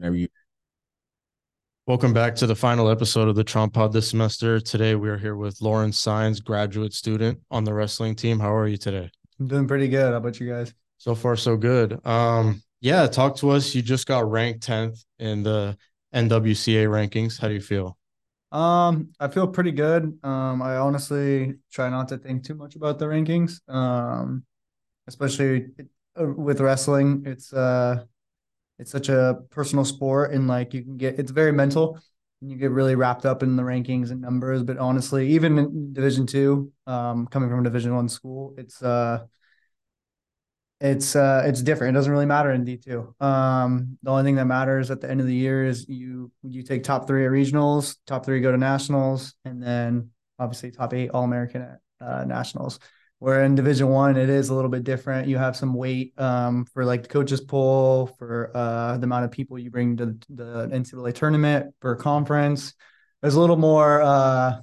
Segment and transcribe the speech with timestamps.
[0.00, 0.28] whenever you.
[1.86, 4.58] Welcome back to the final episode of the Chomp Pod this semester.
[4.58, 8.38] Today we are here with Lauren Signs, graduate student on the wrestling team.
[8.38, 9.10] How are you today?
[9.38, 10.12] I'm doing pretty good.
[10.12, 10.72] How about you guys?
[10.96, 12.04] So far, so good.
[12.06, 13.74] Um, yeah, talk to us.
[13.74, 15.76] You just got ranked 10th in the
[16.14, 17.38] NWCA rankings.
[17.38, 17.98] How do you feel?
[18.52, 20.18] Um, I feel pretty good.
[20.22, 23.60] Um, I honestly try not to think too much about the rankings.
[23.68, 24.44] Um,
[25.06, 25.66] especially
[26.18, 28.04] uh, with wrestling, it's uh,
[28.80, 31.98] it's such a personal sport, and like you can get it's very mental,
[32.40, 34.62] and you get really wrapped up in the rankings and numbers.
[34.62, 39.26] But honestly, even in Division Two, um, coming from a Division One school, it's uh
[40.80, 41.94] it's uh it's different.
[41.94, 43.14] It doesn't really matter in D two.
[43.20, 46.62] Um, the only thing that matters at the end of the year is you you
[46.62, 51.10] take top three at regionals, top three go to nationals, and then obviously top eight
[51.10, 52.78] All American at uh, nationals.
[53.20, 55.28] Where in Division One, it is a little bit different.
[55.28, 59.30] You have some weight um, for like the coaches poll for uh, the amount of
[59.30, 62.72] people you bring to the NCAA tournament per conference.
[63.20, 64.60] There's a little more uh,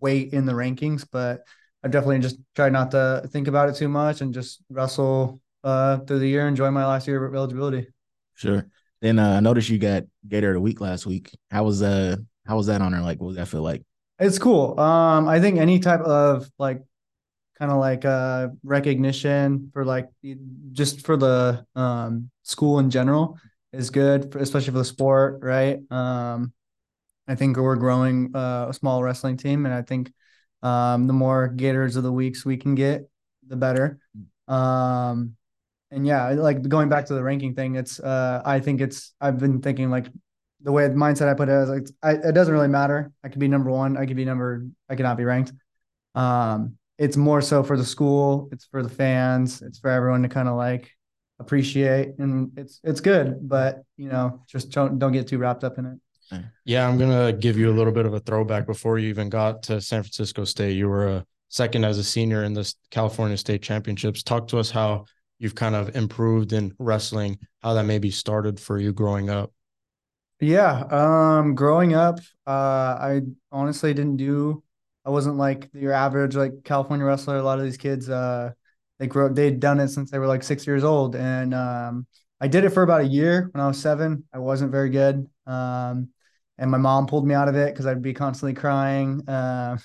[0.00, 1.42] weight in the rankings, but
[1.84, 5.98] I've definitely just tried not to think about it too much and just wrestle uh,
[5.98, 7.88] through the year, enjoy my last year of eligibility.
[8.34, 8.66] Sure.
[9.02, 11.36] Then uh, I noticed you got Gator of the Week last week.
[11.50, 13.20] How was uh how was that honor like?
[13.20, 13.84] What did that feel like?
[14.18, 14.80] It's cool.
[14.80, 16.82] Um, I think any type of like
[17.58, 20.08] kind of like uh recognition for like
[20.72, 23.38] just for the um school in general
[23.72, 25.78] is good, for, especially for the sport, right?
[25.90, 26.52] Um,
[27.26, 30.12] I think we're growing uh, a small wrestling team, and I think
[30.62, 33.08] um, the more Gators of the weeks we can get,
[33.46, 33.98] the better.
[34.48, 35.36] Um,
[35.90, 39.38] and yeah, like going back to the ranking thing, it's uh, I think it's I've
[39.38, 40.06] been thinking like
[40.62, 43.12] the way the mindset I put it is like I, it doesn't really matter.
[43.22, 43.96] I could be number one.
[43.96, 44.66] I could be number.
[44.88, 45.52] I could not be ranked.
[46.14, 48.48] Um, it's more so for the school.
[48.52, 49.62] It's for the fans.
[49.62, 50.90] It's for everyone to kind of like
[51.38, 53.48] appreciate, and it's it's good.
[53.48, 55.98] But you know, just don't don't get too wrapped up in it.
[56.64, 59.62] Yeah, I'm gonna give you a little bit of a throwback before you even got
[59.64, 60.76] to San Francisco State.
[60.76, 64.22] You were a second as a senior in the California State Championships.
[64.22, 65.06] Talk to us how
[65.38, 69.52] you've kind of improved in wrestling, how that maybe started for you growing up.
[70.40, 74.62] Yeah, um, growing up, uh, I honestly didn't do.
[75.08, 77.38] I wasn't like your average like California wrestler.
[77.38, 78.50] A lot of these kids, uh,
[78.98, 82.06] they grew they'd done it since they were like six years old, and um,
[82.42, 84.24] I did it for about a year when I was seven.
[84.34, 85.26] I wasn't very good.
[85.46, 86.10] Um,
[86.58, 89.26] and my mom pulled me out of it because I'd be constantly crying.
[89.26, 89.78] Uh,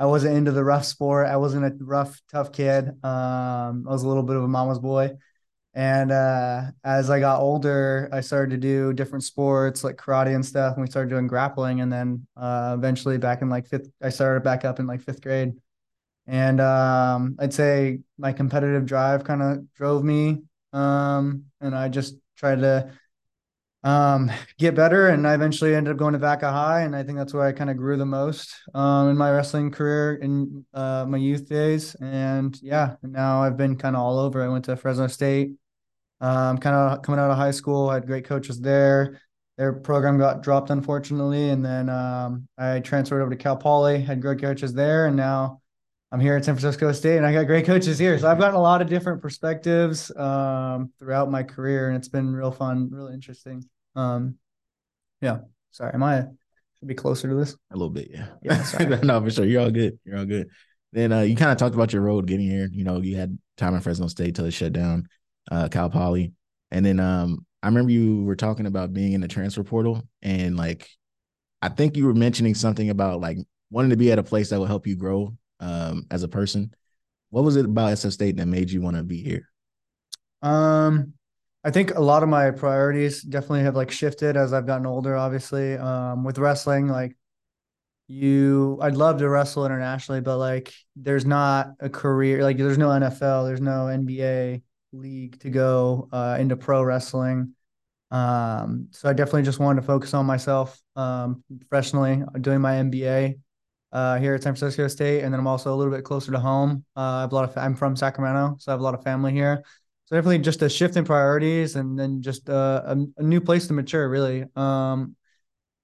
[0.00, 1.28] I wasn't into the rough sport.
[1.28, 2.88] I wasn't a rough, tough kid.
[3.04, 5.12] Um, I was a little bit of a mama's boy.
[5.76, 10.44] And uh, as I got older, I started to do different sports like karate and
[10.44, 10.74] stuff.
[10.74, 11.82] And we started doing grappling.
[11.82, 15.20] And then uh, eventually, back in like fifth, I started back up in like fifth
[15.20, 15.52] grade.
[16.26, 20.44] And um, I'd say my competitive drive kind of drove me.
[20.72, 22.90] Um, and I just tried to
[23.84, 25.08] um, get better.
[25.08, 27.52] And I eventually ended up going to Vaca High, and I think that's where I
[27.52, 31.94] kind of grew the most um, in my wrestling career in uh, my youth days.
[31.96, 34.42] And yeah, now I've been kind of all over.
[34.42, 35.52] I went to Fresno State,
[36.20, 37.90] um, kind of coming out of high school.
[37.90, 39.20] I had great coaches there.
[39.58, 44.02] Their program got dropped, unfortunately, and then um, I transferred over to Cal Poly.
[44.02, 45.62] Had great coaches there, and now
[46.12, 48.18] I'm here at San Francisco State, and I got great coaches here.
[48.18, 52.34] So I've gotten a lot of different perspectives um, throughout my career, and it's been
[52.34, 53.64] real fun, really interesting.
[53.94, 54.36] Um,
[55.20, 55.38] yeah.
[55.70, 56.26] Sorry, am I
[56.78, 57.56] should be closer to this?
[57.72, 58.28] A little bit, yeah.
[58.42, 58.98] Yeah.
[59.02, 59.44] no, for sure.
[59.44, 59.98] You're all good.
[60.04, 60.48] You're all good.
[60.92, 62.68] Then uh, you kind of talked about your road getting here.
[62.70, 65.08] You know, you had time in Fresno State till it shut down,
[65.50, 66.32] uh, Cal Poly,
[66.70, 70.56] and then um, I remember you were talking about being in the transfer portal, and
[70.56, 70.88] like,
[71.62, 73.38] I think you were mentioning something about like
[73.70, 76.72] wanting to be at a place that will help you grow um, as a person.
[77.30, 79.48] What was it about SF State that made you want to be here?
[80.42, 81.14] Um,
[81.64, 85.16] I think a lot of my priorities definitely have like shifted as I've gotten older.
[85.16, 87.16] Obviously, um, with wrestling, like
[88.06, 92.90] you, I'd love to wrestle internationally, but like there's not a career, like there's no
[92.90, 94.62] NFL, there's no NBA
[94.96, 97.54] league to go uh, into pro wrestling.
[98.10, 103.38] Um, so I definitely just wanted to focus on myself um, professionally, doing my MBA
[103.92, 106.38] uh, here at San Francisco State, and then I'm also a little bit closer to
[106.38, 106.84] home.
[106.96, 109.02] Uh, I have a lot of, I'm from Sacramento, so I have a lot of
[109.02, 109.64] family here.
[110.06, 113.66] So definitely just a shift in priorities and then just uh, a, a new place
[113.66, 114.44] to mature, really.
[114.54, 115.16] Um,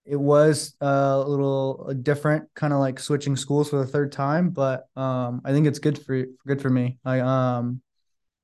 [0.04, 4.50] it was uh, a little different, kind of like switching schools for the third time,
[4.50, 6.98] but um, I think it's good for good for me.
[7.04, 7.82] I um,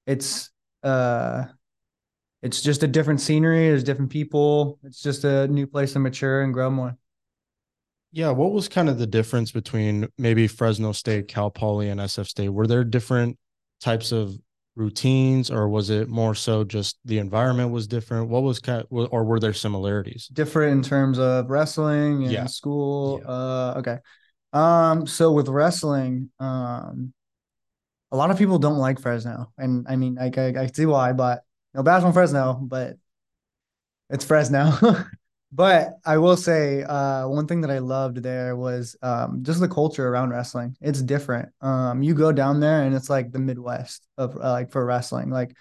[0.06, 0.50] it's
[0.82, 1.44] uh,
[2.42, 3.68] it's just a different scenery.
[3.68, 4.78] There's different people.
[4.84, 6.96] It's just a new place to mature and grow more.
[8.12, 12.26] Yeah, what was kind of the difference between maybe Fresno State, Cal Poly, and SF
[12.28, 12.48] State?
[12.48, 13.36] Were there different
[13.80, 14.34] types of
[14.76, 18.30] routines, or was it more so just the environment was different?
[18.30, 20.28] What was kind of, or were there similarities?
[20.32, 22.46] Different in terms of wrestling and Yeah.
[22.46, 23.20] school.
[23.22, 23.28] Yeah.
[23.30, 23.98] Uh, okay.
[24.52, 27.12] Um, so with wrestling, um,
[28.10, 31.42] a lot of people don't like Fresno, and I mean, I, I see why, but
[31.74, 32.96] no bad on Fresno, but
[34.10, 34.72] it's Fresno.
[35.50, 39.68] But I will say, uh, one thing that I loved there was um, just the
[39.68, 40.76] culture around wrestling.
[40.82, 41.48] It's different.
[41.62, 45.30] Um, you go down there and it's like the Midwest of uh, like for wrestling.
[45.30, 45.56] Like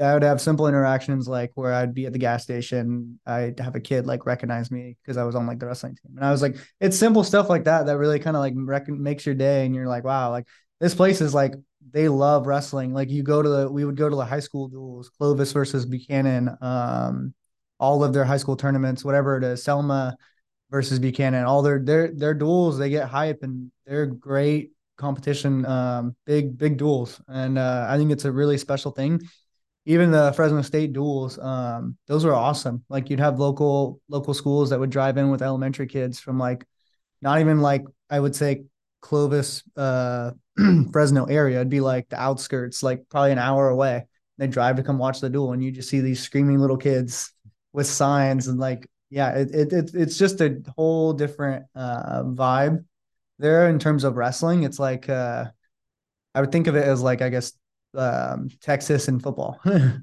[0.00, 3.76] I would have simple interactions like where I'd be at the gas station, I'd have
[3.76, 6.30] a kid like recognize me because I was on like the wrestling team, and I
[6.30, 9.34] was like, it's simple stuff like that that really kind of like rec- makes your
[9.34, 10.46] day, and you're like, wow, like
[10.80, 11.54] this place is like
[11.90, 12.94] they love wrestling.
[12.94, 15.86] Like you go to the, we would go to the high school duels, Clovis versus
[15.86, 16.56] Buchanan.
[16.60, 17.34] Um,
[17.80, 20.16] all of their high school tournaments, whatever it is, Selma
[20.70, 26.16] versus Buchanan, all their their their duels, they get hype and they're great competition, um,
[26.24, 29.20] big big duels, and uh, I think it's a really special thing.
[29.86, 32.84] Even the Fresno State duels, um, those were awesome.
[32.88, 36.64] Like you'd have local local schools that would drive in with elementary kids from like,
[37.20, 38.64] not even like I would say
[39.04, 40.32] Clovis, uh,
[40.92, 41.56] Fresno area.
[41.58, 44.06] It'd be like the outskirts, like probably an hour away.
[44.38, 47.30] They drive to come watch the duel, and you just see these screaming little kids
[47.74, 52.84] with signs and like yeah it, it, it it's just a whole different uh vibe
[53.38, 55.44] there in terms of wrestling it's like uh
[56.34, 57.52] i would think of it as like i guess
[57.94, 59.60] um texas and football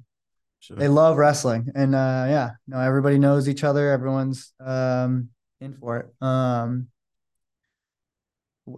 [0.59, 0.77] Sure.
[0.77, 5.97] they love wrestling and uh yeah no everybody knows each other everyone's um in for
[5.97, 6.87] it um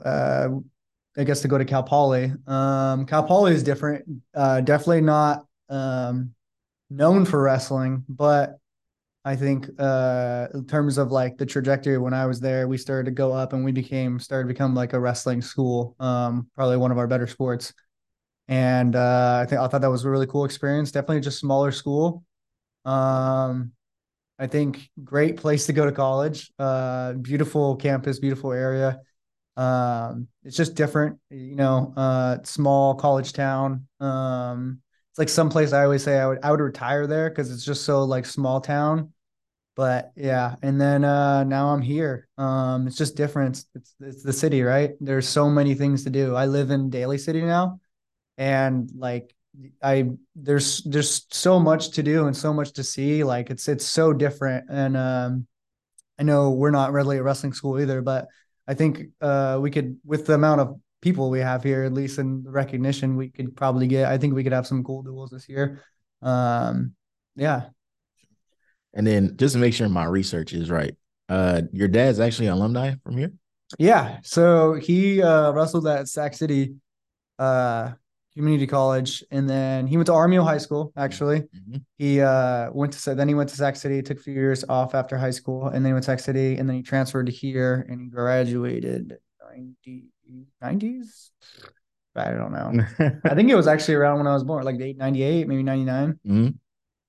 [0.05, 0.49] uh
[1.17, 4.05] i guess to go to cal poly um cal poly is different
[4.35, 6.33] uh definitely not um
[6.89, 8.57] known for wrestling but
[9.25, 13.05] I think uh in terms of like the trajectory when I was there, we started
[13.05, 15.95] to go up and we became started to become like a wrestling school.
[15.99, 17.73] Um, probably one of our better sports.
[18.47, 20.91] And uh I think I thought that was a really cool experience.
[20.91, 22.23] Definitely just smaller school.
[22.85, 23.71] Um
[24.39, 26.51] I think great place to go to college.
[26.59, 28.99] Uh beautiful campus, beautiful area.
[29.55, 33.87] Um it's just different, you know, uh small college town.
[33.99, 37.65] Um it's like someplace I always say I would I would retire there because it's
[37.65, 39.13] just so like small town.
[39.75, 42.27] But yeah, and then uh now I'm here.
[42.37, 43.63] Um it's just different.
[43.75, 44.91] It's it's the city, right?
[45.01, 46.35] There's so many things to do.
[46.35, 47.79] I live in Daly City now
[48.37, 49.33] and like
[49.81, 53.23] I there's there's so much to do and so much to see.
[53.23, 54.65] Like it's it's so different.
[54.69, 55.47] And um
[56.19, 58.27] I know we're not really a wrestling school either, but
[58.67, 62.17] I think uh we could with the amount of people we have here, at least
[62.17, 65.31] in the recognition, we could probably get I think we could have some cool duels
[65.31, 65.81] this year.
[66.21, 66.95] Um
[67.35, 67.69] yeah.
[68.93, 70.95] And then just to make sure my research is right,
[71.27, 73.31] uh, your dad's actually an alumni from here.
[73.79, 74.19] Yeah.
[74.23, 76.75] So he uh wrestled at Sac City
[77.39, 77.93] uh
[78.35, 81.41] community college and then he went to Armijo High School actually.
[81.41, 81.83] Mhm.
[81.97, 84.95] He uh went to then he went to Sac City, took a few years off
[84.95, 87.31] after high school, and then he went to Sac City, and then he transferred to
[87.31, 89.17] here and he graduated
[89.51, 90.05] 90,
[90.63, 91.29] 90s.
[92.15, 92.85] I don't know.
[93.23, 96.19] I think it was actually around when I was born, like 98, maybe 99.
[96.25, 96.55] Mhm.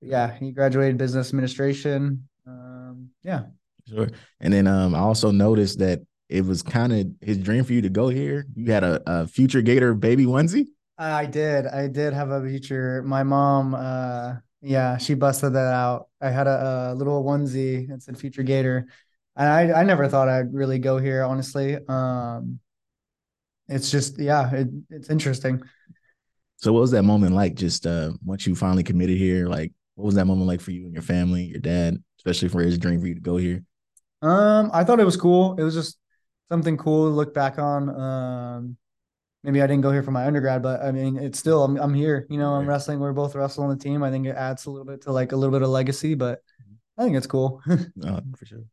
[0.01, 2.29] Yeah, he graduated business administration.
[2.47, 3.45] Um, yeah.
[3.89, 4.09] Sure.
[4.41, 7.83] And then um, I also noticed that it was kind of his dream for you
[7.83, 8.47] to go here.
[8.55, 10.67] You had a, a future Gator baby onesie.
[10.97, 11.67] I did.
[11.67, 13.03] I did have a feature.
[13.03, 16.09] My mom, uh, yeah, she busted that out.
[16.21, 18.87] I had a, a little onesie that said "Future Gator,"
[19.37, 21.25] and I, I never thought I'd really go here.
[21.25, 22.61] Honestly, um,
[23.69, 25.63] it's just, yeah, it, it's interesting.
[26.57, 27.55] So what was that moment like?
[27.55, 30.85] Just uh, once you finally committed here, like what was that moment like for you
[30.85, 33.63] and your family, your dad, especially for his dream for you to go here?
[34.23, 35.57] Um, I thought it was cool.
[35.59, 35.99] It was just
[36.51, 37.89] something cool to look back on.
[37.89, 38.77] Um,
[39.45, 41.95] maybe I didn't go here for my undergrad, but I mean, it's still I'm I'm
[41.95, 42.27] here.
[42.31, 42.69] You know, I'm Right.
[42.71, 43.01] wrestling.
[43.01, 44.03] We're both wrestling on the team.
[44.03, 46.41] I think it adds a little bit to like a little bit of legacy, but
[46.99, 47.63] I think it's cool.
[48.03, 48.65] Uh, for sure.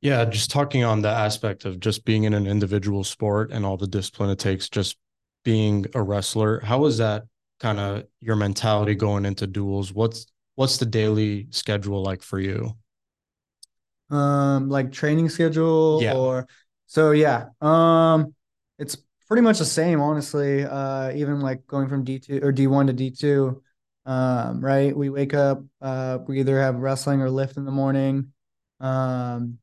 [0.00, 3.76] Yeah, just talking on the aspect of just being in an individual sport and all
[3.76, 4.96] the discipline it takes, just
[5.44, 6.60] being a wrestler.
[6.60, 7.24] How is that
[7.58, 9.92] kind of your mentality going into duels?
[9.92, 12.76] What's what's the daily schedule like for you?
[14.10, 16.12] um like training schedule Yeah.
[16.14, 16.46] or
[16.86, 18.34] so yeah um
[18.78, 18.96] it's
[19.28, 23.62] pretty much the same honestly uh even like going from d2 or d1 to d2
[24.06, 24.96] um right?
[24.96, 28.32] We wake up uh we either have wrestling or lift in the morning.
[28.80, 29.58] Um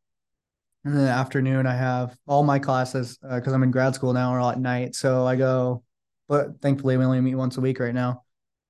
[0.84, 4.32] and in the afternoon i have all my classes because i'm in grad school now
[4.32, 4.96] are all at night.
[4.96, 5.84] So i go
[6.30, 8.24] but thankfully we only meet once a week right now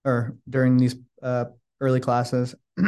[0.06, 1.46] or during these uh
[1.82, 2.56] early classes.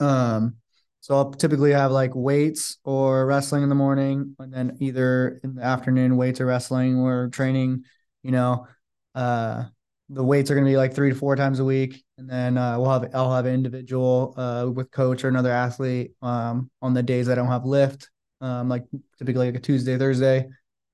[0.00, 0.59] Um
[1.00, 5.54] so I'll typically have like weights or wrestling in the morning, and then either in
[5.54, 7.84] the afternoon weights or wrestling or training,
[8.22, 8.66] you know,
[9.14, 9.64] uh,
[10.10, 12.58] the weights are going to be like three to four times a week, and then
[12.58, 16.94] uh, we'll have I'll have an individual uh, with coach or another athlete um, on
[16.94, 18.84] the days I don't have lift, um, like
[19.18, 20.48] typically like a Tuesday, Thursday,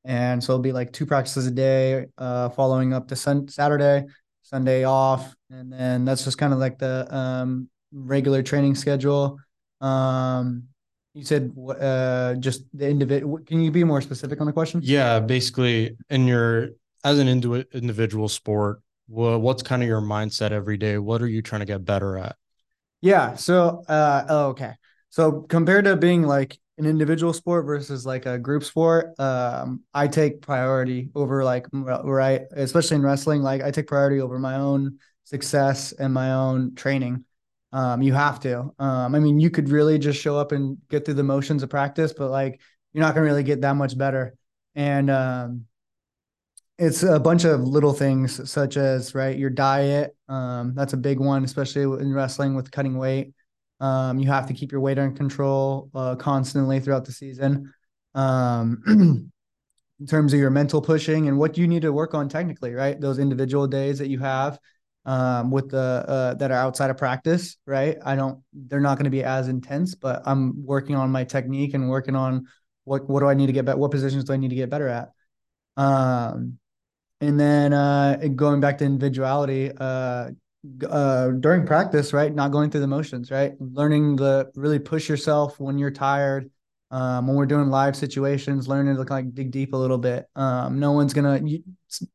[0.04, 4.04] and so it'll be like two practices a day, uh, following up to sun- Saturday,
[4.42, 9.38] Sunday off, and then that's just kind of like the um, regular training schedule.
[9.80, 10.64] Um,
[11.14, 13.38] you said uh, just the individual.
[13.38, 14.80] Can you be more specific on the question?
[14.82, 16.70] Yeah, basically, in your
[17.04, 20.98] as an individual sport, well, what's kind of your mindset every day?
[20.98, 22.36] What are you trying to get better at?
[23.00, 23.34] Yeah.
[23.36, 24.72] So, uh, oh, okay.
[25.10, 30.08] So compared to being like an individual sport versus like a group sport, um, I
[30.08, 33.42] take priority over like right, especially in wrestling.
[33.42, 37.24] Like I take priority over my own success and my own training.
[37.72, 38.72] Um, you have to.
[38.78, 41.70] Um, I mean, you could really just show up and get through the motions of
[41.70, 42.60] practice, but like
[42.92, 44.34] you're not gonna really get that much better.
[44.74, 45.66] And um,
[46.78, 50.16] it's a bunch of little things such as right your diet.
[50.28, 53.32] Um, that's a big one especially in wrestling with cutting weight.
[53.80, 57.72] Um, you have to keep your weight under control uh, constantly throughout the season.
[58.14, 58.82] Um,
[60.00, 63.00] in terms of your mental pushing and what you need to work on technically right?
[63.00, 64.58] Those individual days that you have
[65.06, 69.04] um, with the uh, that are outside of practice right i don't they're not going
[69.04, 72.46] to be as intense but i'm working on my technique and working on
[72.84, 74.68] what what do i need to get better what positions do i need to get
[74.68, 75.10] better at
[75.78, 76.58] um,
[77.20, 80.30] and then uh, going back to individuality uh,
[80.88, 82.34] uh, during practice, right?
[82.34, 83.54] Not going through the motions, right?
[83.60, 86.50] Learning to really push yourself when you're tired.
[86.90, 90.26] Um, when we're doing live situations, learning to like dig deep a little bit.
[90.36, 91.40] Um, no one's gonna.
[91.44, 91.62] You,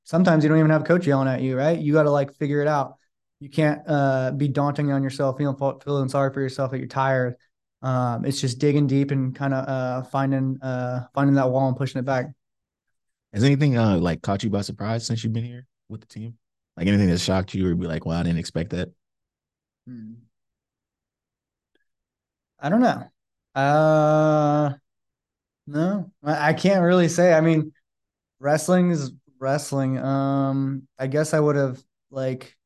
[0.04, 1.78] sometimes you don't even have a coach yelling at you, right?
[1.78, 2.96] You got to like figure it out.
[3.40, 7.36] You can't uh, be daunting on yourself, feeling feeling sorry for yourself that you're tired.
[7.82, 11.75] Um, it's just digging deep and kind of uh, finding uh, finding that wall and
[11.75, 12.28] pushing it back.
[13.34, 16.38] Has anything uh like caught you by surprise since you've been here with the team?
[16.78, 18.90] Like anything that shocked you or be like, well, I didn't expect that?
[19.88, 20.13] Hmm.
[22.60, 23.10] I don't know.
[23.55, 24.72] Uh
[25.67, 27.34] no, I can't really say.
[27.34, 27.74] I mean,
[28.39, 29.98] wrestling is wrestling.
[30.00, 32.58] Um, I guess I would have like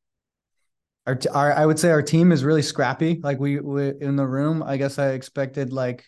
[1.06, 3.20] our, our I would say our team is really scrappy.
[3.22, 6.04] Like we, we in the room, I guess I expected like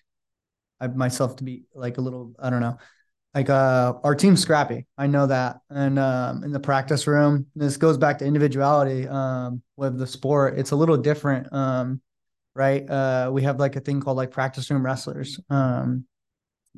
[0.81, 2.79] I myself to be like a little, I don't know,
[3.35, 7.77] like uh our team's scrappy i know that and um in the practice room this
[7.77, 12.01] goes back to individuality um with the sport it's a little different um
[12.59, 12.89] right?
[12.91, 16.07] Uh we have like a thing called like practice room wrestlers um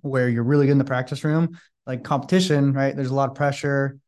[0.02, 1.58] where you're really good in the practice room.
[1.86, 2.94] Like competition right?
[2.94, 3.98] There's a lot of pressure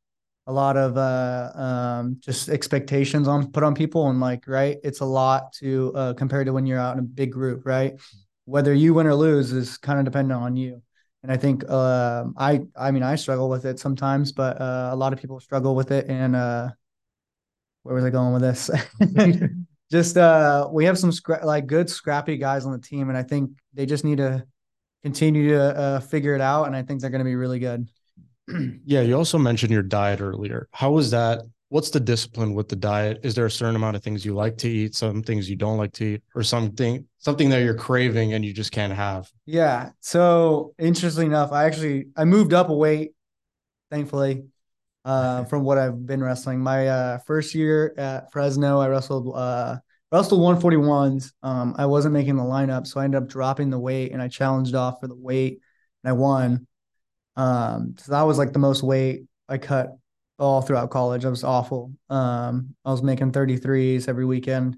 [0.48, 4.08] a lot of uh um just expectations on put on people.
[4.10, 7.02] And like right it's a lot to uh compared to when you're out in a
[7.02, 7.94] big group right?
[8.44, 10.82] Whether you win or lose is kind of dependent on you.
[11.22, 14.96] And I think uh, I I mean I struggle with it sometimes, but uh, a
[14.96, 16.08] lot of people struggle with it.
[16.08, 16.70] And uh,
[17.82, 18.70] where was I going with this?
[19.92, 23.22] just uh, we have some scra- like good scrappy guys on the team, and I
[23.22, 24.44] think they just need to
[25.02, 26.64] continue to uh, figure it out.
[26.64, 27.88] And I think they're going to be really good.
[28.86, 30.66] yeah, you also mentioned your diet earlier.
[30.72, 33.20] How was that what's the discipline with the diet?
[33.22, 35.76] Is there a certain amount of things you like to eat, some things you don't
[35.76, 39.30] like to eat, or something something that you're craving and you just can't have?
[39.44, 39.90] Yeah.
[40.00, 43.12] So interestingly enough, I actually I moved up a weight,
[43.90, 44.44] thankfully,
[45.04, 46.60] uh, from what I've been wrestling.
[46.60, 49.78] My uh, first year at Fresno, I wrestled uh,
[50.10, 51.32] wrestled 141s.
[51.42, 54.28] Um, I wasn't making the lineup, so I ended up dropping the weight and I
[54.28, 55.60] challenged off for the weight
[56.04, 56.66] and I won.
[57.36, 59.96] Um, so that was like the most weight I cut
[60.38, 61.24] all throughout college.
[61.24, 61.92] I was awful.
[62.10, 64.76] Um, I was making 33s every weekend.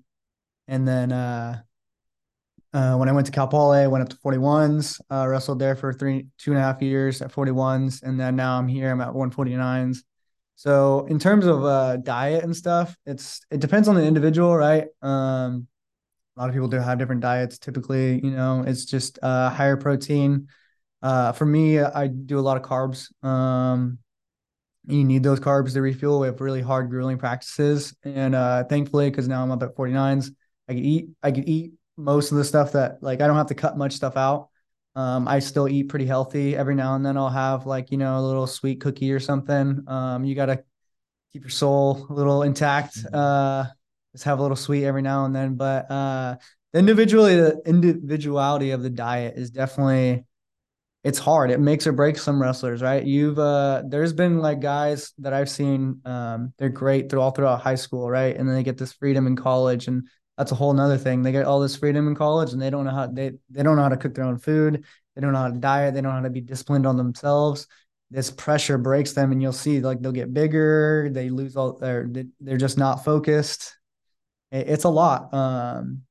[0.68, 1.60] And then uh,
[2.72, 5.76] uh, when I went to Cal Poly, I went up to 41s, uh, wrestled there
[5.76, 8.02] for three, two and a half years at 41s.
[8.02, 9.98] And then now I'm here, I'm at 149s.
[10.56, 14.86] So in terms of uh, diet and stuff, it's it depends on the individual, right?
[15.02, 15.66] Um,
[16.36, 17.58] a lot of people do have different diets.
[17.58, 20.48] Typically, you know, it's just uh, higher protein.
[21.02, 23.08] Uh, for me, I do a lot of carbs.
[23.24, 23.98] Um,
[24.86, 26.20] you need those carbs to refuel.
[26.20, 30.30] We have really hard grueling practices, and uh, thankfully, because now I'm up at 49s,
[30.68, 31.08] I can eat.
[31.22, 33.92] I can eat most of the stuff that like I don't have to cut much
[33.92, 34.48] stuff out.
[34.96, 36.56] Um, I still eat pretty healthy.
[36.56, 39.84] Every now and then, I'll have like you know a little sweet cookie or something.
[39.86, 40.62] Um, you gotta
[41.32, 42.96] keep your soul a little intact.
[42.98, 43.14] Mm-hmm.
[43.14, 43.66] Uh,
[44.12, 45.56] just have a little sweet every now and then.
[45.56, 46.36] But uh,
[46.72, 50.24] the individually the individuality of the diet is definitely
[51.02, 51.50] it's hard.
[51.50, 53.04] It makes or breaks some wrestlers, right?
[53.04, 57.60] You've uh there's been like guys that I've seen um they're great through all throughout
[57.60, 58.34] high school, right?
[58.36, 61.22] And then they get this freedom in college and that's a whole nother thing.
[61.22, 63.76] They get all this freedom in college and they don't know how they they don't
[63.76, 66.10] know how to cook their own food, they don't know how to diet, they don't
[66.12, 67.66] know how to be disciplined on themselves.
[68.10, 71.08] this pressure breaks them and you'll see like they'll get bigger.
[71.12, 72.08] They lose all they're
[72.40, 73.76] they're just not focused.
[74.52, 76.02] It, it's a lot um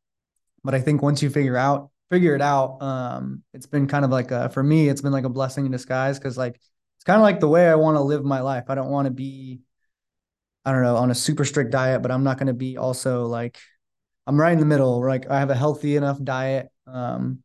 [0.64, 4.12] but i think once you figure out figure it out um it's been kind of
[4.12, 6.56] like a for me it's been like a blessing in disguise because like
[6.98, 8.66] it's kind of like the way i want to live my life.
[8.70, 9.62] I don't want to be
[10.66, 13.26] i don't know on a super strict diet but i'm not going to be also
[13.26, 13.60] like
[14.28, 17.40] i'm right in the middle like i have a healthy enough diet um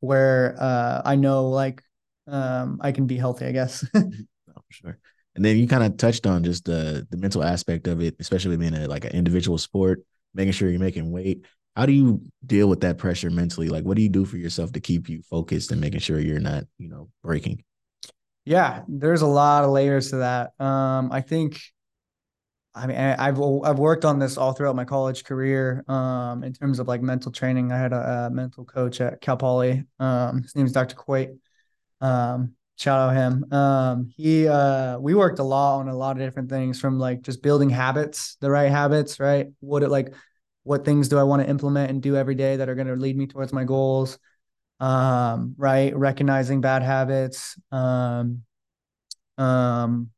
[0.00, 1.82] where uh i know like
[2.28, 3.84] um, I can be healthy, I guess.
[3.94, 4.98] oh, for sure.
[5.34, 8.56] And then you kind of touched on just the the mental aspect of it, especially
[8.56, 10.02] being a like an individual sport,
[10.34, 11.44] making sure you're making weight.
[11.76, 13.68] How do you deal with that pressure mentally?
[13.68, 16.40] Like, what do you do for yourself to keep you focused and making sure you're
[16.40, 17.64] not, you know, breaking?
[18.46, 20.52] Yeah, there's a lot of layers to that.
[20.58, 21.60] Um, I think,
[22.76, 25.82] I mean, I've I've worked on this all throughout my college career.
[25.88, 29.36] Um, in terms of like mental training, I had a, a mental coach at Cal
[29.36, 29.84] Poly.
[29.98, 30.94] Um, his name is Dr.
[30.94, 31.30] Coit
[32.00, 33.52] um, shout out him.
[33.52, 37.22] Um, he uh, we worked a lot on a lot of different things from like
[37.22, 39.48] just building habits, the right habits, right?
[39.60, 40.14] What it like
[40.62, 42.96] what things do I want to implement and do every day that are going to
[42.96, 44.18] lead me towards my goals?
[44.80, 45.96] Um, right?
[45.96, 47.56] Recognizing bad habits.
[47.72, 48.42] Um,
[49.38, 50.10] um,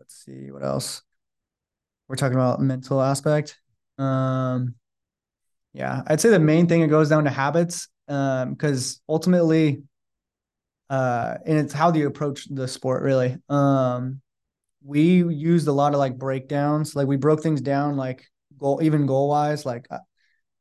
[0.00, 1.02] let's see what else.
[2.08, 3.58] We're talking about mental aspect.
[3.98, 4.74] Um,
[5.72, 7.88] yeah, I'd say the main thing it goes down to habits.
[8.06, 9.82] Um, because ultimately
[10.90, 13.36] uh, and it's how do you approach the sport really.
[13.48, 14.20] Um,
[14.84, 18.26] we used a lot of like breakdowns, like we broke things down, like
[18.58, 19.64] goal, even goal wise.
[19.64, 19.98] Like uh,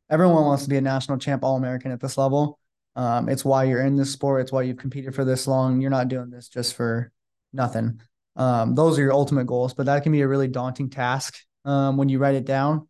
[0.09, 2.57] everyone wants to be a national champ, all American at this level.
[2.95, 4.41] Um, it's why you're in this sport.
[4.41, 5.81] It's why you've competed for this long.
[5.81, 7.11] You're not doing this just for
[7.51, 7.99] nothing.
[8.35, 11.97] Um, those are your ultimate goals, but that can be a really daunting task um,
[11.97, 12.87] when you write it down.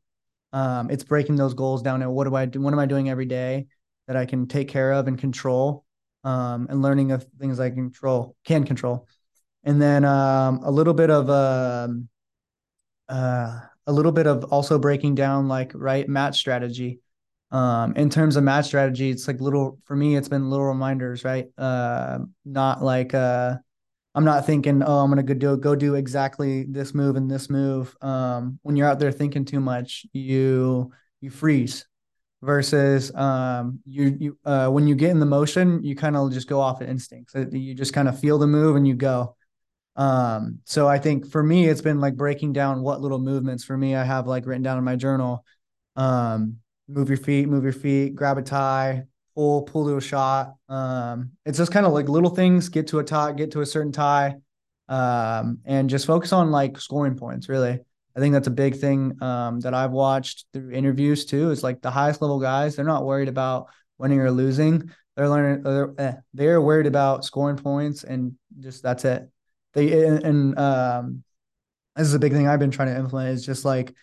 [0.54, 2.62] Um, it's breaking those goals down and what do I do?
[2.62, 3.68] What am I doing every day
[4.08, 5.84] that I can take care of and control?
[6.24, 9.08] um, and learning of things I control can control,
[9.64, 12.10] and then um, a little bit of um,
[13.10, 17.00] uh, a little bit of also breaking down like right match strategy.
[17.52, 20.16] Um, in terms of match strategy, it's like little for me.
[20.16, 21.48] It's been little reminders, right?
[21.58, 23.58] Uh, not like uh,
[24.16, 27.50] I'm not thinking, oh, I'm gonna go do go do exactly this move and this
[27.50, 27.96] move.
[28.02, 31.86] Um, when you're out there thinking too much, you you freeze
[32.44, 36.48] versus um, you you uh, when you get in the motion, you kind of just
[36.48, 37.34] go off of instincts.
[37.52, 39.36] You just kind of feel the move and you go.
[39.96, 43.78] Um, so I think for me, it's been like breaking down what little movements for
[43.78, 45.46] me I have like written down in my journal.
[45.96, 49.04] Um, move your feet, move your feet, grab a tie,
[49.36, 50.56] pull, pull to a shot.
[50.70, 53.66] Um, it's just kind of like little things, get to a tie, get to a
[53.66, 54.36] certain tie,
[54.90, 57.80] um, and just focus on like scoring points really.
[58.16, 61.50] I think that's a big thing um, that I've watched through interviews too.
[61.50, 63.68] Is like the highest level guys, they're not worried about
[63.98, 64.92] winning or losing.
[65.16, 65.64] They're learning.
[65.64, 69.30] They're, eh, they're worried about scoring points and just that's it.
[69.74, 71.24] They and, and um,
[71.96, 73.30] this is a big thing I've been trying to implement.
[73.30, 73.94] Is just like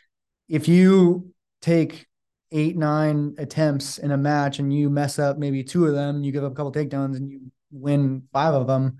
[0.48, 2.06] if you take
[2.52, 6.32] eight nine attempts in a match and you mess up maybe two of them, you
[6.32, 8.98] give up a couple takedowns and you win five of them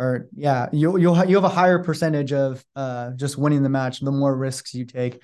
[0.00, 4.00] or yeah, you'll you'll you have a higher percentage of uh just winning the match
[4.00, 5.22] the more risks you take,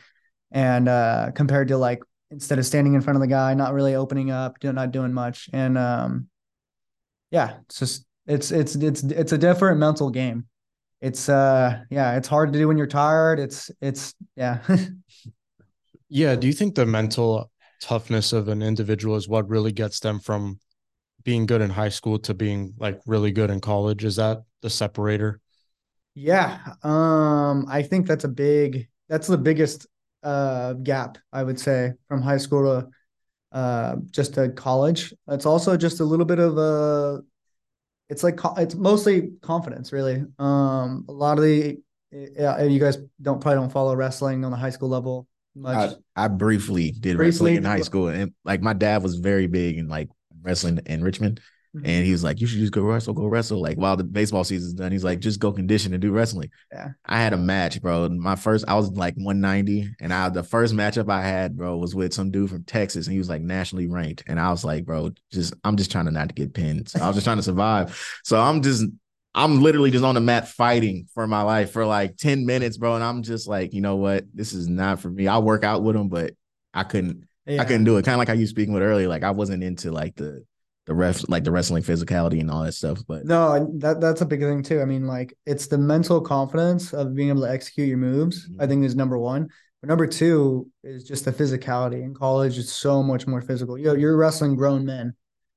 [0.53, 3.95] and uh compared to like instead of standing in front of the guy, not really
[3.95, 6.29] opening up, not doing much, and um,
[7.31, 10.47] yeah, it's just it's it's it's it's a different mental game.
[11.01, 13.41] It's uh yeah, it's hard to do when you're tired.
[13.41, 14.59] It's it's yeah.
[16.11, 16.37] yeah.
[16.37, 20.61] Do you think the mental toughness of an individual is what really gets them from
[21.23, 24.05] being good in high school to being like really good in college?
[24.05, 25.41] Is that the separator?
[26.15, 26.59] Yeah.
[26.83, 29.87] Um, I think that's a big that's the biggest
[30.23, 32.89] uh gap, I would say, from high school to
[33.57, 35.13] uh just to college.
[35.29, 37.23] It's also just a little bit of a
[38.09, 40.25] it's like it's mostly confidence, really.
[40.39, 41.79] Um, a lot of the
[42.13, 45.95] yeah, you guys don't probably don't follow wrestling on the high school level much.
[46.17, 49.47] I, I briefly did briefly, wrestling in high school, and like my dad was very
[49.47, 50.09] big and like
[50.43, 51.41] wrestling in Richmond.
[51.77, 51.87] Mm-hmm.
[51.87, 53.61] And he was like, You should just go wrestle, go wrestle.
[53.61, 56.51] Like while the baseball season's done, he's like, just go condition and do wrestling.
[56.73, 56.91] Yeah.
[57.05, 58.09] I had a match, bro.
[58.09, 59.95] My first, I was like 190.
[60.01, 63.07] And I the first matchup I had, bro, was with some dude from Texas.
[63.07, 64.25] And he was like nationally ranked.
[64.27, 66.89] And I was like, bro, just I'm just trying to not to get pinned.
[66.89, 68.01] So I was just trying to survive.
[68.25, 68.87] So I'm just
[69.37, 72.95] I'm literally just on the mat fighting for my life for like 10 minutes, bro.
[72.95, 74.25] And I'm just like, you know what?
[74.35, 75.29] This is not for me.
[75.29, 76.33] I work out with him, but
[76.73, 77.63] I couldn't yeah.
[77.63, 78.05] I couldn't do it.
[78.05, 79.09] Kind of like how you speaking with earlier.
[79.09, 80.45] Like I wasn't into like the
[80.87, 83.03] the ref like the wrestling physicality and all that stuff.
[83.07, 84.81] But no, that that's a big thing too.
[84.81, 88.49] I mean, like it's the mental confidence of being able to execute your moves.
[88.49, 88.63] Mm-hmm.
[88.63, 89.49] I think is number one.
[89.81, 92.03] But number two is just the physicality.
[92.03, 93.79] In college, it's so much more physical.
[93.79, 95.15] You know, you're wrestling grown men,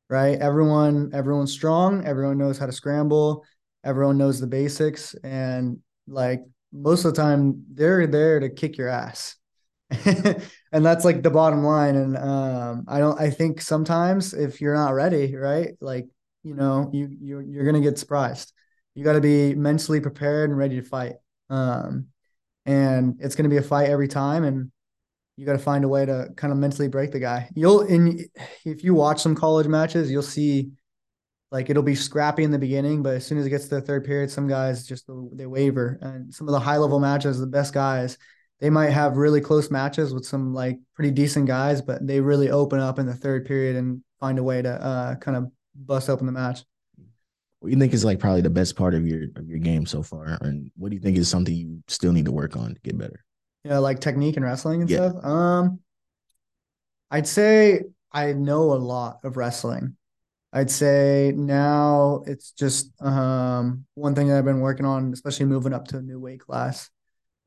[0.09, 0.37] right?
[0.39, 2.05] Everyone, everyone's strong.
[2.05, 3.45] Everyone knows how to scramble.
[3.83, 8.89] Everyone knows the basics, and like most of the time, they're there to kick your
[8.89, 9.35] ass.
[10.05, 11.95] and that's like the bottom line.
[11.95, 13.19] And um, I don't.
[13.19, 16.07] I think sometimes if you're not ready, right, like
[16.43, 18.53] you know, you you you're gonna get surprised.
[18.95, 21.13] You got to be mentally prepared and ready to fight.
[21.49, 22.07] Um,
[22.65, 24.71] and it's gonna be a fight every time, and
[25.39, 27.49] you got to find a way to kind of mentally break the guy.
[27.55, 28.25] You'll in
[28.65, 30.71] if you watch some college matches, you'll see
[31.51, 33.81] like it'll be scrappy in the beginning, but as soon as it gets to the
[33.81, 35.97] third period, some guys just they waver.
[36.01, 38.17] And some of the high level matches, the best guys,
[38.59, 42.51] they might have really close matches with some like pretty decent guys, but they really
[42.51, 46.09] open up in the third period and find a way to uh, kind of bust
[46.09, 46.63] open the match.
[47.59, 49.85] What do you think is like probably the best part of your of your game
[49.85, 52.73] so far, and what do you think is something you still need to work on
[52.73, 53.25] to get better?
[53.65, 55.09] Yeah, like technique and wrestling and yeah.
[55.09, 55.25] stuff.
[55.25, 55.79] Um,
[57.12, 57.81] I'd say
[58.12, 59.97] I know a lot of wrestling.
[60.51, 65.73] I'd say now it's just um, one thing that I've been working on, especially moving
[65.73, 66.89] up to a new weight class.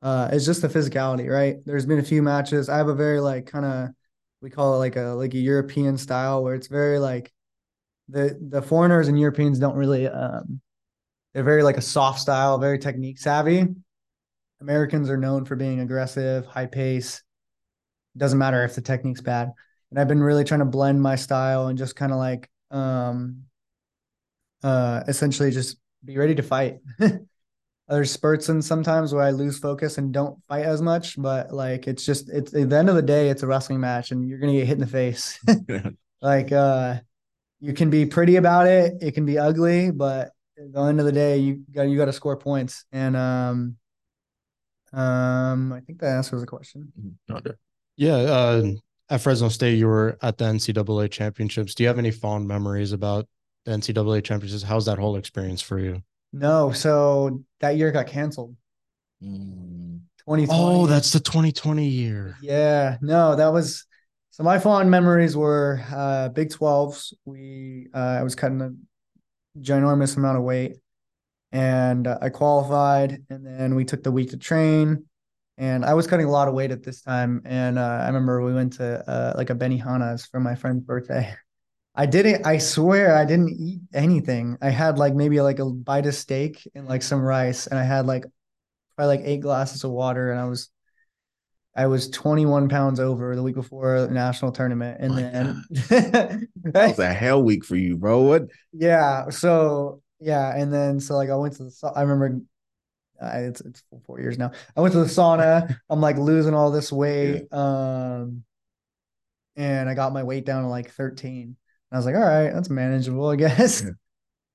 [0.01, 1.57] Uh, is just the physicality, right?
[1.65, 2.67] There's been a few matches.
[2.67, 3.89] I have a very like kind of
[4.41, 7.31] we call it like a like a European style where it's very like
[8.09, 10.59] the the foreigners and Europeans don't really um,
[11.33, 13.65] they're very like a soft style, very technique savvy.
[14.61, 17.21] Americans are known for being aggressive, high pace.
[18.15, 19.51] Doesn't matter if the technique's bad.
[19.89, 23.43] And I've been really trying to blend my style and just kind of like um
[24.63, 26.79] uh essentially just be ready to fight.
[27.87, 31.87] There's spurts and sometimes where I lose focus and don't fight as much, but like
[31.87, 34.39] it's just it's at the end of the day, it's a wrestling match and you're
[34.39, 35.39] gonna get hit in the face.
[36.21, 36.95] like uh
[37.59, 41.05] you can be pretty about it, it can be ugly, but at the end of
[41.05, 42.85] the day, you got you got to score points.
[42.91, 43.77] And um,
[44.91, 46.91] um, I think that answers the question.
[46.99, 47.51] Mm-hmm.
[47.95, 48.15] Yeah.
[48.15, 48.71] Uh,
[49.13, 51.75] at Fresno State, you were at the NCAA championships.
[51.75, 53.27] Do you have any fond memories about
[53.63, 54.63] the NCAA championships?
[54.63, 56.01] How's that whole experience for you?
[56.33, 56.71] No.
[56.71, 58.55] So that year got canceled.
[59.23, 59.99] Mm.
[60.25, 60.47] 2020.
[60.51, 62.37] Oh, that's the 2020 year.
[62.41, 62.97] Yeah.
[63.01, 63.85] No, that was
[64.31, 67.13] so my fond memories were uh, Big 12s.
[67.23, 68.71] We uh, I was cutting a
[69.59, 70.77] ginormous amount of weight
[71.51, 75.05] and uh, I qualified and then we took the week to train
[75.57, 77.41] and I was cutting a lot of weight at this time.
[77.45, 81.33] And uh, I remember we went to uh, like a Benihana's for my friend's birthday.
[81.95, 82.45] I didn't.
[82.45, 84.57] I swear I didn't eat anything.
[84.61, 87.83] I had like maybe like a bite of steak and like some rice, and I
[87.83, 88.25] had like
[88.95, 90.71] probably like eight glasses of water, and I was
[91.75, 96.97] I was 21 pounds over the week before the national tournament, and then that was
[96.97, 98.21] a hell week for you, bro.
[98.21, 98.43] What?
[98.71, 99.29] Yeah.
[99.29, 101.91] So yeah, and then so like I went to the.
[101.95, 102.41] I remember
[103.23, 104.51] I, it's it's four years now.
[104.75, 105.77] I went to the sauna.
[105.89, 107.47] I'm like losing all this weight.
[107.51, 107.57] Yeah.
[107.57, 108.43] Um,
[109.55, 111.41] and I got my weight down to like 13.
[111.41, 111.55] And
[111.91, 113.83] I was like, all right, that's manageable, I guess.
[113.83, 113.89] Yeah.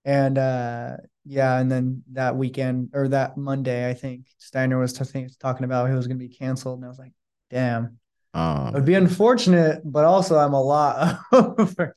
[0.04, 5.26] And uh, yeah, and then that weekend or that Monday, I think Steiner was t-
[5.38, 7.12] talking about he was going to be canceled, and I was like,
[7.50, 7.98] damn.
[8.33, 11.96] Um, it would be unfortunate, but also I'm a lot over.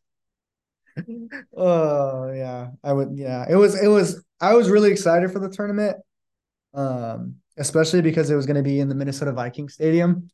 [1.56, 3.12] oh yeah, I would.
[3.14, 3.82] Yeah, it was.
[3.82, 4.22] It was.
[4.42, 5.98] I was really excited for the tournament
[6.74, 10.30] um, especially because it was going to be in the Minnesota Viking Stadium.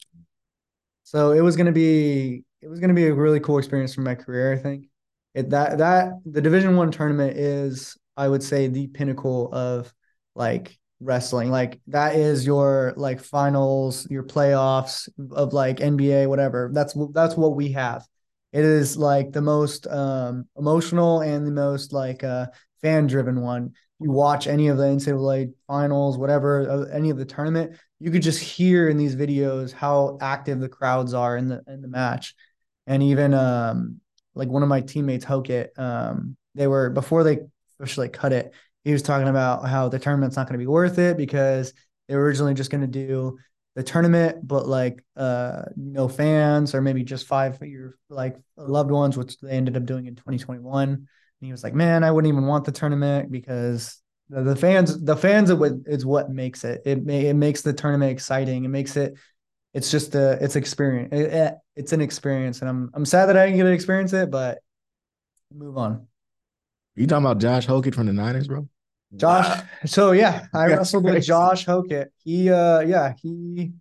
[1.03, 3.93] So it was going to be it was going to be a really cool experience
[3.93, 4.53] for my career.
[4.53, 4.87] I think
[5.33, 9.93] it that that the Division One tournament is I would say the pinnacle of
[10.35, 11.49] like wrestling.
[11.49, 16.71] Like that is your like finals, your playoffs of like NBA, whatever.
[16.73, 18.05] That's that's what we have.
[18.53, 22.47] It is like the most um, emotional and the most like uh,
[22.81, 27.25] fan driven one you watch any of the NCAA finals, whatever, uh, any of the
[27.25, 31.63] tournament, you could just hear in these videos how active the crowds are in the
[31.67, 32.35] in the match.
[32.85, 33.99] And even um,
[34.35, 37.39] like one of my teammates, Hokit, um, they were before they
[37.79, 40.99] officially cut it, he was talking about how the tournament's not going to be worth
[40.99, 41.73] it because
[42.07, 43.37] they were originally just going to do
[43.75, 49.17] the tournament, but like uh no fans or maybe just five your like loved ones,
[49.17, 51.07] which they ended up doing in 2021
[51.41, 55.15] he was like, "Man, I wouldn't even want the tournament because the, the fans, the
[55.15, 56.81] fans what is what makes it.
[56.85, 58.65] It may, it makes the tournament exciting.
[58.65, 59.15] It makes it.
[59.73, 61.09] It's just a it's experience.
[61.11, 64.31] It, it's an experience, and I'm I'm sad that I didn't get to experience it,
[64.31, 64.59] but
[65.53, 66.07] move on.
[66.95, 68.67] You talking about Josh Hokit from the Niners, bro?
[69.15, 69.61] Josh.
[69.85, 72.07] So yeah, I wrestled with Josh Hokit.
[72.23, 73.71] He uh yeah he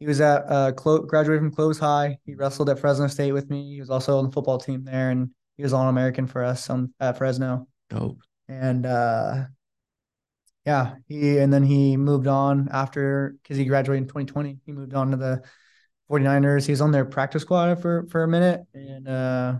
[0.00, 2.18] he was at uh Clo- graduated from Clovis High.
[2.26, 3.74] He wrestled at Fresno State with me.
[3.74, 6.68] He was also on the football team there, and he was all American for us
[6.70, 7.66] on at Fresno.
[7.90, 8.20] Dope.
[8.48, 9.44] And uh,
[10.64, 14.58] yeah, he and then he moved on after because he graduated in 2020.
[14.66, 15.42] He moved on to the
[16.10, 16.66] 49ers.
[16.66, 19.54] He was on their practice squad for for a minute, and uh,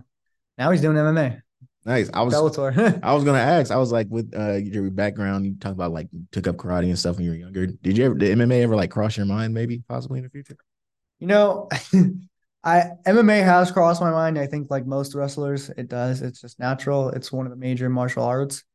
[0.57, 1.41] now he's doing MMA.
[1.85, 2.09] Nice.
[2.13, 2.99] I was Bellator.
[3.03, 3.71] I was gonna ask.
[3.71, 6.89] I was like, with uh, your background, you talk about like you took up karate
[6.89, 7.67] and stuff when you were younger.
[7.67, 10.57] Did you ever did MMA ever like cross your mind, maybe possibly in the future?
[11.19, 11.69] You know,
[12.67, 14.37] I MMA has crossed my mind.
[14.37, 16.21] I think like most wrestlers, it does.
[16.21, 17.09] It's just natural.
[17.11, 18.65] It's one of the major martial arts,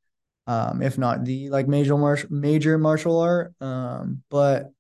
[0.47, 3.53] um, if not the like major martial major martial art.
[3.61, 4.71] Um, but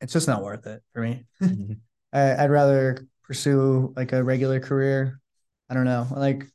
[0.00, 1.24] it's just not worth it for me.
[1.42, 1.72] Mm-hmm.
[2.12, 5.20] I, I'd rather pursue like a regular career.
[5.68, 6.46] I don't know, like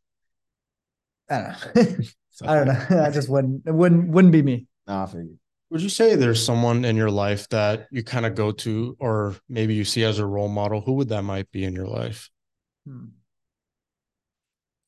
[1.30, 2.06] I don't know.
[2.48, 3.04] I don't know.
[3.04, 3.64] I just wouldn't.
[3.68, 4.68] It wouldn't wouldn't be me.
[4.88, 5.38] Nah, for you.
[5.76, 9.36] Would you say there's someone in your life that you kind of go to, or
[9.50, 10.80] maybe you see as a role model?
[10.80, 12.30] Who would that might be in your life?
[12.88, 13.08] Hmm.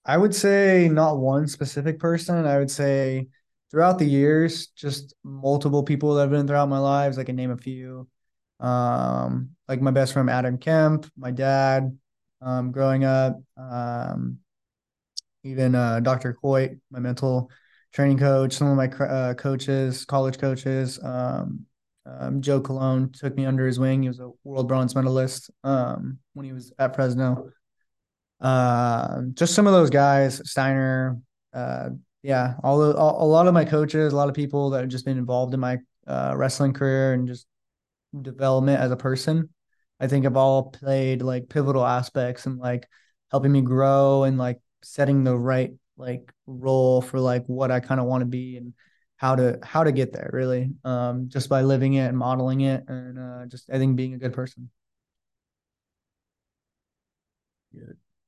[0.06, 2.46] I would say not one specific person.
[2.46, 3.28] I would say
[3.70, 7.18] throughout the years, just multiple people that have been throughout my lives.
[7.18, 8.08] I can name a few.
[8.62, 11.98] Um, like my best friend Adam Kemp, my dad,
[12.42, 13.36] um, growing up.
[13.58, 14.38] Um,
[15.44, 16.32] even uh, Dr.
[16.32, 17.52] Coit, my mental
[17.94, 21.00] training coach, some of my uh, coaches, college coaches.
[21.04, 21.66] Um,
[22.06, 24.02] um, Joe Colon took me under his wing.
[24.02, 27.50] He was a world bronze medalist um, when he was at Fresno.
[28.40, 31.20] Uh, just some of those guys, Steiner.
[31.54, 31.90] Uh,
[32.24, 35.06] yeah, all, all, a lot of my coaches, a lot of people that have just
[35.06, 37.46] been involved in my uh, wrestling career and just
[38.22, 39.50] development as a person.
[40.00, 42.88] I think have all played like pivotal aspects and like
[43.32, 48.00] helping me grow and like setting the right like role for like what I kind
[48.00, 48.74] of want to be and
[49.18, 52.84] how to how to get there really um just by living it and modeling it
[52.88, 54.70] and uh just I think being a good person.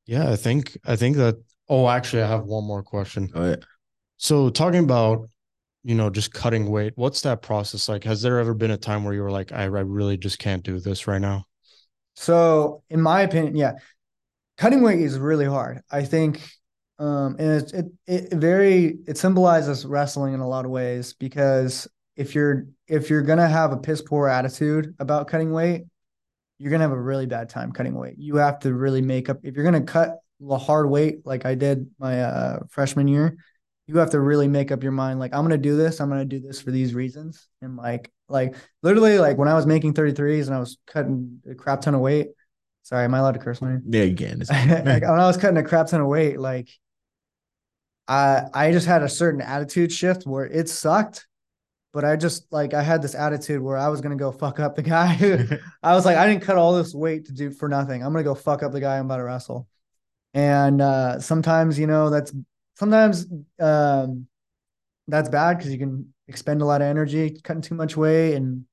[0.05, 1.36] Yeah, I think I think that
[1.67, 3.29] oh actually I have one more question.
[3.36, 3.55] Oh yeah.
[4.17, 5.29] So talking about
[5.84, 8.03] you know just cutting weight, what's that process like?
[8.03, 10.63] Has there ever been a time where you were like I, I really just can't
[10.63, 11.45] do this right now?
[12.15, 13.73] So in my opinion, yeah,
[14.58, 15.82] cutting weight is really hard.
[15.91, 16.41] I think,
[16.99, 21.88] um, and it, it it very it symbolizes wrestling in a lot of ways because
[22.17, 25.85] if you're if you're gonna have a piss poor attitude about cutting weight,
[26.57, 28.15] you're gonna have a really bad time cutting weight.
[28.17, 31.55] You have to really make up if you're gonna cut the hard weight like I
[31.55, 33.38] did my uh, freshman year.
[33.88, 36.01] You have to really make up your mind like I'm gonna do this.
[36.01, 37.47] I'm gonna do this for these reasons.
[37.62, 41.55] And like like literally like when I was making 33s and I was cutting a
[41.55, 42.27] crap ton of weight,
[42.83, 44.39] Sorry, am I allowed to curse on Yeah, you can.
[44.49, 46.69] like, when I was cutting a crap ton of weight, like
[48.10, 51.28] I I just had a certain attitude shift where it sucked,
[51.93, 54.76] but I just like I had this attitude where I was gonna go fuck up
[54.76, 55.15] the guy.
[55.84, 58.04] I was like, I didn't cut all this weight to do for nothing.
[58.04, 59.67] I'm gonna go fuck up the guy I'm about to wrestle.
[60.34, 62.34] And uh sometimes, you know, that's
[62.76, 63.28] sometimes
[63.60, 64.28] um
[65.08, 68.65] that's bad because you can expend a lot of energy cutting too much weight and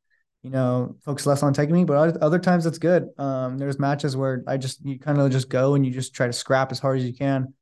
[0.42, 1.88] you know, focus less on technique.
[1.88, 3.09] but other times it's good.
[3.18, 6.29] Um, there's matches where I just you kind of just go and you just try
[6.29, 7.53] to scrap as hard as you can.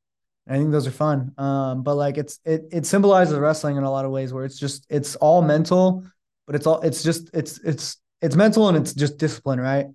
[0.49, 1.33] I think those are fun.
[1.39, 4.59] Um, but like it's it it symbolizes wrestling in a lot of ways where it's
[4.59, 6.05] just it's all mental,
[6.47, 9.87] but it's all it's just it's it's it's mental and it's just discipline, right?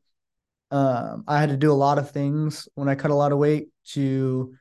[0.72, 3.38] Um, I had to do a lot of things when I cut a lot of
[3.40, 4.54] weight to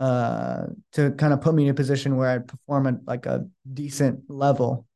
[0.00, 3.46] uh to kind of put me in a position where I'd perform at like a
[3.72, 4.86] decent level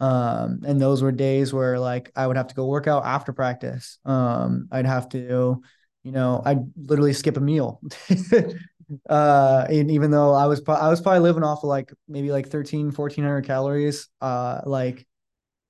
[0.00, 3.32] um, and those were days where like I would have to go work out after
[3.32, 3.98] practice.
[4.04, 5.62] Um, I'd have to,
[6.04, 7.80] you know, I'd literally skip a meal.
[9.08, 12.48] uh, and even though I was, I was probably living off of like maybe like
[12.48, 15.06] 13, 1400 calories, uh, like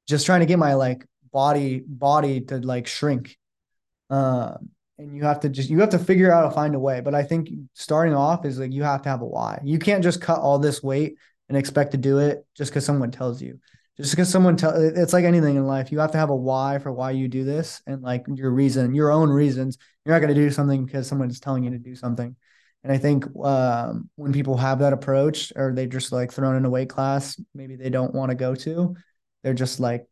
[0.07, 3.37] just trying to get my like body, body to like shrink.
[4.11, 7.01] Um, and you have to just you have to figure out to find a way.
[7.01, 9.61] But i think starting off is like you have to have a why.
[9.65, 11.17] You can't just cut all this weight
[11.49, 13.61] and expect to do it just because someone tells you.
[13.97, 15.91] Just because someone tell it's like anything in life.
[15.91, 18.95] You have to have a why for why you do this and like your reason
[18.95, 19.79] your own reasons.
[20.05, 22.37] You're not going to do something because someone's telling you to do something
[22.85, 26.65] and i think um, when people have that approach or they just like thrown in
[26.65, 28.95] a weight class maybe they don't want to go to
[29.43, 30.07] they're just like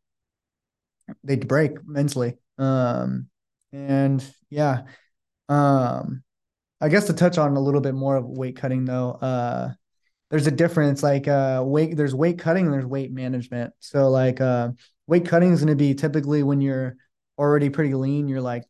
[1.22, 2.34] they break mentally.
[2.58, 3.28] Um,
[3.72, 4.82] and yeah
[5.48, 6.22] um,
[6.80, 9.72] i guess to touch on a little bit more of weight cutting though uh,
[10.30, 13.72] there's a difference like uh weight there's weight cutting and there's weight management.
[13.80, 14.70] So like uh
[15.06, 16.96] weight cutting is going to be typically when you're
[17.38, 18.64] already pretty lean you're like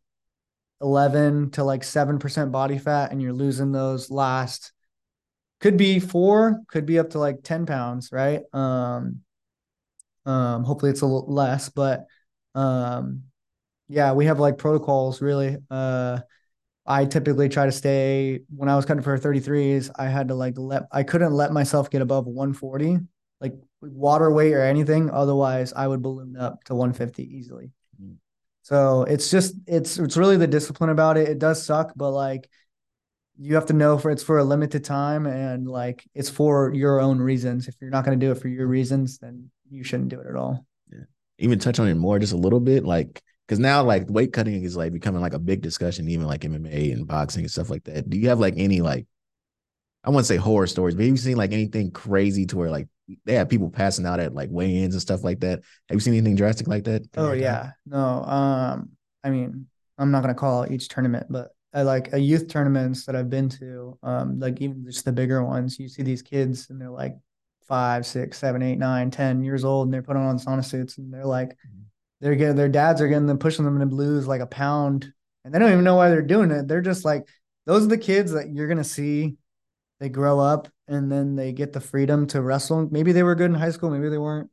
[0.81, 4.73] 11 to like 7% body fat and you're losing those last
[5.61, 9.21] could be four could be up to like 10 pounds right um
[10.27, 12.05] um hopefully it's a little less but
[12.55, 13.23] um
[13.89, 16.19] yeah we have like protocols really uh
[16.87, 20.55] I typically try to stay when I was cutting for 33s, I had to like
[20.57, 22.99] let I couldn't let myself get above 140,
[23.41, 25.11] like water weight or anything.
[25.11, 27.73] Otherwise, I would balloon up to 150 easily.
[28.67, 31.29] So it's just it's it's really the discipline about it.
[31.29, 32.51] It does suck, but like
[33.39, 36.99] you have to know for it's for a limited time and like it's for your
[36.99, 37.69] own reasons.
[37.69, 40.27] If you're not going to do it for your reasons, then you shouldn't do it
[40.27, 40.67] at all.
[40.91, 41.05] Yeah.
[41.39, 44.65] Even touch on it more, just a little bit, like because now like weight cutting
[44.65, 47.85] is like becoming like a big discussion, even like MMA and boxing and stuff like
[47.85, 48.11] that.
[48.11, 49.07] Do you have like any like
[50.03, 52.89] I wouldn't say horror stories, but have you seen like anything crazy to where like
[53.25, 55.61] they have people passing out at like weigh-ins and stuff like that?
[55.89, 57.07] Have you seen anything drastic like that?
[57.17, 57.99] Oh yeah, no.
[57.99, 58.91] Um,
[59.23, 59.67] I mean,
[59.99, 63.49] I'm not gonna call each tournament, but I like a youth tournaments that I've been
[63.51, 67.17] to, um, like even just the bigger ones, you see these kids and they're like
[67.69, 71.13] five, six, seven, eight, nine, ten years old, and they're putting on sauna suits, and
[71.13, 71.83] they're like, mm-hmm.
[72.21, 75.13] they're getting their dads are getting them pushing them to lose like a pound,
[75.45, 76.69] and they don't even know why they're doing it.
[76.69, 77.29] They're just like,
[77.67, 79.37] those are the kids that you're gonna see.
[80.01, 82.89] They grow up and then they get the freedom to wrestle.
[82.91, 84.51] Maybe they were good in high school, maybe they weren't.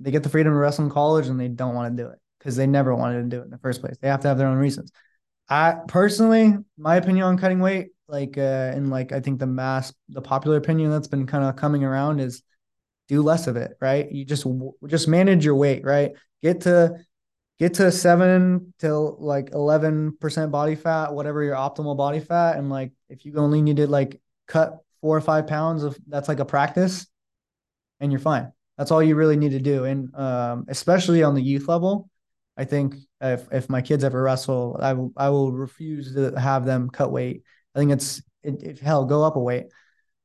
[0.00, 2.18] They get the freedom to wrestle in college, and they don't want to do it
[2.38, 3.96] because they never wanted to do it in the first place.
[4.00, 4.92] They have to have their own reasons.
[5.48, 9.92] I personally, my opinion on cutting weight, like, uh, and like, I think the mass,
[10.08, 12.42] the popular opinion that's been kind of coming around is
[13.08, 14.10] do less of it, right?
[14.10, 14.46] You just,
[14.86, 16.12] just manage your weight, right?
[16.42, 16.98] Get to,
[17.58, 22.56] get to seven till like 11% body fat, whatever your optimal body fat.
[22.56, 26.28] And like, if you only need to like cut four or five pounds of that's
[26.28, 27.06] like a practice
[28.00, 28.52] and you're fine.
[28.76, 29.84] That's all you really need to do.
[29.84, 32.08] And um, especially on the youth level,
[32.56, 36.64] I think if if my kids ever wrestle, I will I will refuse to have
[36.64, 37.42] them cut weight.
[37.74, 39.66] I think it's it, it, hell go up a weight.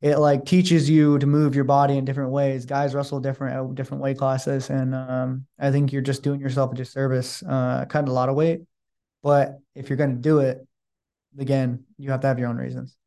[0.01, 2.65] It like teaches you to move your body in different ways.
[2.65, 6.73] Guys wrestle different at different weight classes, and um, I think you're just doing yourself
[6.73, 8.61] a disservice uh, cutting a lot of weight.
[9.23, 10.67] But if you're going to do it,
[11.39, 12.97] again, you have to have your own reasons.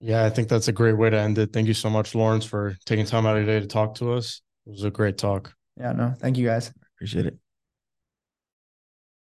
[0.00, 1.52] Yeah, I think that's a great way to end it.
[1.52, 4.12] Thank you so much, Lawrence, for taking time out of your day to talk to
[4.12, 4.42] us.
[4.66, 5.54] It was a great talk.
[5.78, 6.72] Yeah, no, thank you guys.
[6.96, 7.45] Appreciate it.